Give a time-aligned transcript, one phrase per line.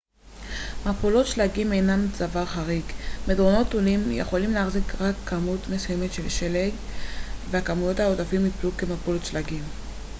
[0.85, 2.83] מפולות שלגים אינן דבר חריג
[3.27, 6.73] מדרונות תלולים יכולים להחזיק רק כמות מסוימת של שלג
[7.51, 9.63] והכמויות העודפות יפלו כמפולות שלגים